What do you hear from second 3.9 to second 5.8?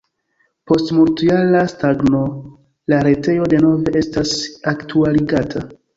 estas aktualigata.